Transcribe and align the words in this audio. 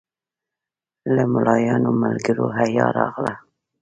له 1.15 1.23
ملایانو 1.33 1.89
ملګرو 2.03 2.45
حیا 2.57 2.87
راغله. 2.97 3.33